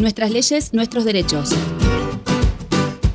Nuestras 0.00 0.30
leyes, 0.30 0.72
nuestros 0.72 1.04
derechos. 1.04 1.50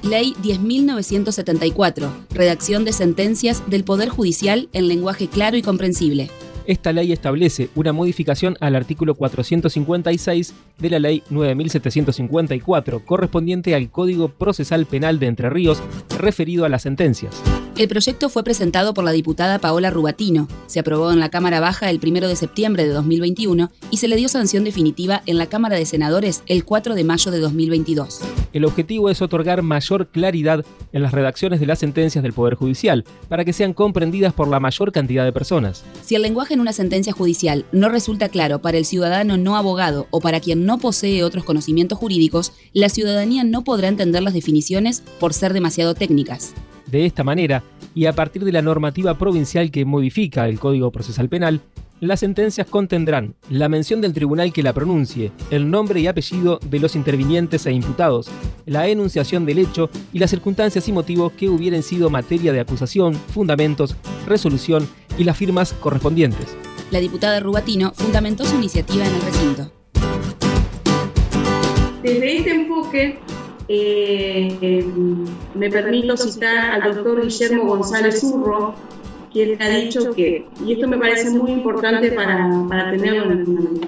Ley 0.03 0.35
10.974. 0.43 2.11
Redacción 2.29 2.85
de 2.85 2.93
sentencias 2.93 3.67
del 3.67 3.83
Poder 3.83 4.09
Judicial 4.09 4.69
en 4.71 4.87
lenguaje 4.87 5.27
claro 5.27 5.57
y 5.57 5.63
comprensible. 5.63 6.29
Esta 6.67 6.93
ley 6.93 7.11
establece 7.11 7.69
una 7.73 7.91
modificación 7.91 8.55
al 8.59 8.75
artículo 8.75 9.15
456 9.15 10.53
de 10.77 10.89
la 10.91 10.99
Ley 10.99 11.23
9754, 11.31 13.03
correspondiente 13.03 13.73
al 13.73 13.89
Código 13.89 14.29
Procesal 14.29 14.85
Penal 14.85 15.17
de 15.17 15.25
Entre 15.25 15.49
Ríos, 15.49 15.81
referido 16.19 16.65
a 16.65 16.69
las 16.69 16.83
sentencias. 16.83 17.41
El 17.77 17.89
proyecto 17.89 18.29
fue 18.29 18.45
presentado 18.45 18.93
por 18.93 19.03
la 19.03 19.11
diputada 19.11 19.59
Paola 19.59 19.89
Rubatino, 19.89 20.47
se 20.65 20.79
aprobó 20.79 21.11
en 21.11 21.19
la 21.19 21.27
Cámara 21.27 21.59
Baja 21.59 21.89
el 21.89 21.99
1 22.01 22.25
de 22.25 22.35
septiembre 22.37 22.87
de 22.87 22.93
2021 22.93 23.69
y 23.91 23.97
se 23.97 24.07
le 24.07 24.15
dio 24.15 24.29
sanción 24.29 24.63
definitiva 24.63 25.23
en 25.25 25.37
la 25.37 25.47
Cámara 25.47 25.75
de 25.75 25.85
Senadores 25.85 26.41
el 26.45 26.63
4 26.63 26.95
de 26.95 27.03
mayo 27.03 27.31
de 27.31 27.39
2022. 27.39 28.21
El 28.53 28.63
objetivo 28.63 29.09
es 29.09 29.21
otorgar 29.21 29.61
mayor 29.61 30.07
claridad 30.07 30.65
en 30.93 31.03
las 31.03 31.11
redacciones 31.11 31.59
de 31.59 31.65
las 31.65 31.79
sentencias 31.79 32.23
del 32.23 32.31
Poder 32.31 32.55
Judicial, 32.55 33.03
para 33.27 33.43
que 33.43 33.51
sean 33.51 33.73
comprendidas 33.73 34.31
por 34.31 34.47
la 34.47 34.61
mayor 34.61 34.93
cantidad 34.93 35.25
de 35.25 35.33
personas. 35.33 35.83
Si 36.01 36.15
el 36.15 36.21
lenguaje 36.21 36.53
en 36.53 36.61
una 36.61 36.71
sentencia 36.71 37.11
judicial 37.11 37.65
no 37.73 37.89
resulta 37.89 38.29
claro 38.29 38.61
para 38.61 38.77
el 38.77 38.85
ciudadano 38.85 39.35
no 39.35 39.57
abogado 39.57 40.07
o 40.11 40.21
para 40.21 40.39
quien 40.39 40.65
no 40.65 40.77
posee 40.77 41.25
otros 41.25 41.43
conocimientos 41.43 41.99
jurídicos, 41.99 42.53
la 42.71 42.87
ciudadanía 42.87 43.43
no 43.43 43.65
podrá 43.65 43.89
entender 43.89 44.23
las 44.23 44.33
definiciones 44.33 45.03
por 45.19 45.33
ser 45.33 45.51
demasiado 45.51 45.93
técnicas. 45.93 46.53
De 46.87 47.05
esta 47.05 47.23
manera, 47.23 47.63
y 47.93 48.05
a 48.05 48.13
partir 48.13 48.43
de 48.43 48.51
la 48.51 48.61
normativa 48.61 49.17
provincial 49.17 49.71
que 49.71 49.85
modifica 49.85 50.47
el 50.47 50.59
Código 50.59 50.91
Procesal 50.91 51.29
Penal, 51.29 51.61
las 52.01 52.19
sentencias 52.19 52.67
contendrán 52.67 53.35
la 53.49 53.69
mención 53.69 54.01
del 54.01 54.13
tribunal 54.13 54.51
que 54.51 54.63
la 54.63 54.73
pronuncie, 54.73 55.31
el 55.49 55.71
nombre 55.71 56.01
y 56.01 56.07
apellido 56.07 56.59
de 56.69 56.79
los 56.79 56.95
intervinientes 56.95 57.65
e 57.65 57.71
imputados, 57.71 58.29
la 58.65 58.87
enunciación 58.87 59.45
del 59.45 59.59
hecho 59.59 59.89
y 60.11 60.19
las 60.19 60.29
circunstancias 60.29 60.87
y 60.89 60.91
motivos 60.91 61.31
que 61.31 61.49
hubieran 61.49 61.83
sido 61.83 62.09
materia 62.09 62.51
de 62.51 62.59
acusación, 62.59 63.13
fundamentos, 63.13 63.95
resolución 64.27 64.87
y 65.17 65.23
las 65.23 65.37
firmas 65.37 65.73
correspondientes. 65.73 66.55
La 66.91 66.99
diputada 66.99 67.39
Rubatino 67.39 67.93
fundamentó 67.95 68.45
su 68.45 68.55
iniciativa 68.55 69.07
en 69.07 69.15
el 69.15 69.21
recinto. 69.21 69.71
Desde 72.03 72.37
este 72.37 72.51
enfoque, 72.51 73.17
eh, 73.67 74.85
me 75.53 75.69
permito 75.69 76.15
citar 76.17 76.81
al 76.81 76.95
doctor 76.95 77.21
Guillermo 77.23 77.65
González 77.65 78.23
Urro, 78.23 78.75
quien 79.31 79.61
ha 79.61 79.69
dicho 79.69 80.13
que, 80.13 80.47
y 80.65 80.73
esto 80.73 80.87
me 80.87 80.97
parece 80.97 81.29
muy 81.31 81.51
importante 81.51 82.11
para, 82.11 82.65
para 82.69 82.91
tenerlo 82.91 83.31
en 83.31 83.31
el 83.31 83.45
fundamento, 83.45 83.87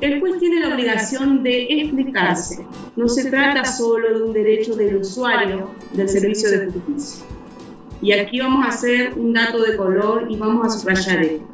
el 0.00 0.20
juez 0.20 0.38
tiene 0.38 0.60
la 0.60 0.74
obligación 0.74 1.42
de 1.42 1.62
explicarse. 1.80 2.66
No 2.96 3.08
se 3.08 3.30
trata 3.30 3.64
solo 3.64 4.18
de 4.18 4.24
un 4.24 4.32
derecho 4.32 4.76
del 4.76 4.96
usuario 4.96 5.70
del 5.92 6.08
servicio 6.08 6.50
de 6.50 6.66
justicia. 6.66 7.24
Y 8.02 8.12
aquí 8.12 8.40
vamos 8.40 8.66
a 8.66 8.68
hacer 8.68 9.14
un 9.14 9.32
dato 9.32 9.62
de 9.62 9.74
color 9.76 10.26
y 10.28 10.36
vamos 10.36 10.66
a 10.66 10.78
subrayar 10.78 11.22
esto. 11.22 11.46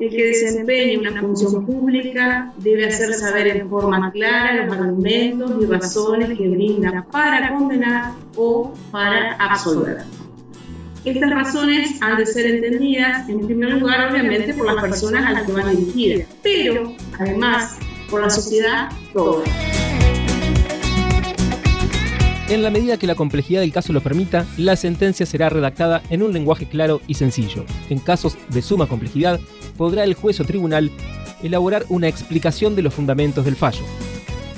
El 0.00 0.08
que 0.08 0.24
desempeñe 0.24 0.96
una 0.96 1.20
función 1.20 1.66
pública 1.66 2.54
debe 2.56 2.86
hacer 2.86 3.12
saber 3.12 3.48
en 3.48 3.68
forma 3.68 4.10
clara 4.10 4.64
los 4.64 4.74
argumentos 4.74 5.52
y 5.60 5.66
razones 5.66 6.38
que 6.38 6.48
brinda 6.48 7.06
para 7.12 7.52
condenar 7.54 8.12
o 8.34 8.72
para 8.90 9.34
absolver. 9.34 9.98
Estas 11.04 11.30
razones 11.30 12.00
han 12.00 12.16
de 12.16 12.24
ser 12.24 12.46
entendidas, 12.46 13.28
en 13.28 13.46
primer 13.46 13.74
lugar, 13.74 14.10
obviamente, 14.10 14.54
por 14.54 14.66
las 14.72 14.82
personas 14.82 15.26
a 15.26 15.32
las 15.32 15.42
que 15.44 15.52
van 15.52 15.76
dirigidas, 15.76 16.28
pero 16.42 16.94
además 17.18 17.76
por 18.10 18.22
la 18.22 18.30
sociedad 18.30 18.88
toda. 19.12 19.44
En 22.50 22.62
la 22.64 22.70
medida 22.70 22.98
que 22.98 23.06
la 23.06 23.14
complejidad 23.14 23.60
del 23.60 23.72
caso 23.72 23.92
lo 23.92 24.00
permita, 24.00 24.44
la 24.56 24.74
sentencia 24.74 25.24
será 25.24 25.50
redactada 25.50 26.02
en 26.10 26.24
un 26.24 26.32
lenguaje 26.32 26.66
claro 26.66 27.00
y 27.06 27.14
sencillo. 27.14 27.64
En 27.90 28.00
casos 28.00 28.36
de 28.48 28.60
suma 28.60 28.88
complejidad, 28.88 29.38
podrá 29.76 30.02
el 30.02 30.14
juez 30.14 30.40
o 30.40 30.44
tribunal 30.44 30.90
elaborar 31.44 31.84
una 31.88 32.08
explicación 32.08 32.74
de 32.74 32.82
los 32.82 32.92
fundamentos 32.92 33.44
del 33.44 33.54
fallo. 33.54 33.84